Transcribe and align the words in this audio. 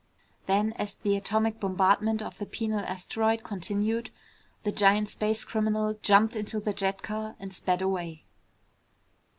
Then, 0.47 0.73
as 0.79 0.95
the 0.95 1.15
atomic 1.15 1.59
bombardment 1.59 2.23
of 2.23 2.39
the 2.39 2.47
penal 2.47 2.79
asteroid 2.79 3.43
continued, 3.43 4.09
the 4.63 4.71
giant 4.71 5.09
space 5.09 5.45
criminal 5.45 5.93
jumped 6.01 6.35
into 6.35 6.59
the 6.59 6.73
jet 6.73 7.03
car 7.03 7.35
and 7.39 7.53
sped 7.53 7.83
away. 7.83 8.25